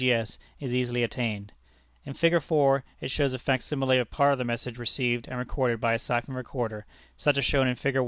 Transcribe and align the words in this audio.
G. 0.01 0.11
S. 0.13 0.39
is 0.59 0.73
easily 0.73 1.03
attained. 1.03 1.51
In 2.07 2.15
Fig. 2.15 2.41
4 2.41 2.83
is 3.01 3.11
shown 3.11 3.35
a 3.35 3.37
fac 3.37 3.61
simile 3.61 3.99
of 4.01 4.09
part 4.09 4.33
of 4.33 4.39
a 4.39 4.43
message 4.43 4.79
received 4.79 5.27
and 5.27 5.37
recorded 5.37 5.79
by 5.79 5.93
a 5.93 5.99
Siphon 5.99 6.33
Recorder, 6.33 6.87
such 7.15 7.37
as 7.37 7.43
is 7.43 7.45
shown 7.45 7.67
in 7.67 7.75
Fig. 7.75 7.97